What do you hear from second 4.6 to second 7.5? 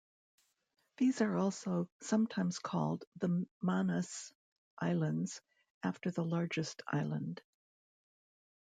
Islands, after the largest island.